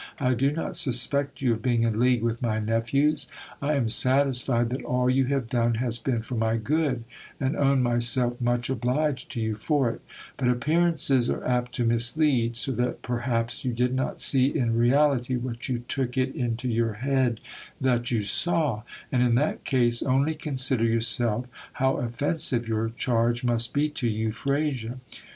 I 0.19 0.33
do 0.33 0.51
not 0.51 0.75
suspect 0.75 1.43
you 1.43 1.53
of 1.53 1.61
being 1.61 1.83
in 1.83 1.99
league 1.99 2.23
with 2.23 2.41
my 2.41 2.57
nephews. 2.57 3.27
I 3.61 3.75
am 3.75 3.87
satisfied 3.89 4.71
that 4.71 4.83
all 4.83 5.11
you 5.11 5.25
have 5.25 5.47
done 5.47 5.75
has 5.75 5.99
been 5.99 6.23
for 6.23 6.33
my 6.33 6.57
good, 6.57 7.03
and 7.39 7.55
own 7.55 7.83
myself 7.83 8.41
much 8.41 8.71
obliged 8.71 9.29
to 9.33 9.39
you 9.39 9.53
for 9.53 9.91
it; 9.91 10.01
but 10.37 10.47
appear 10.47 10.79
ances 10.91 11.31
are 11.31 11.45
apt 11.45 11.73
to 11.73 11.85
mislead, 11.85 12.57
so 12.57 12.71
that 12.71 13.03
perhaps 13.03 13.63
you 13.63 13.73
did 13.73 13.93
not 13.93 14.19
see 14.19 14.47
in 14.47 14.75
reality 14.75 15.35
what 15.35 15.69
you 15.69 15.83
took 15.87 16.17
it 16.17 16.33
into 16.33 16.67
your 16.67 16.93
head 16.93 17.39
that 17.79 18.09
you 18.09 18.23
saw; 18.23 18.81
and 19.11 19.21
in 19.21 19.35
that 19.35 19.63
case, 19.65 20.01
only 20.01 20.33
consider 20.33 20.83
yourself 20.83 21.45
how 21.73 21.97
offensive 21.97 22.67
your 22.67 22.89
charge 22.89 23.43
must 23.43 23.71
be 23.71 23.87
to 23.87 24.07
Euphrasia. 24.07 24.99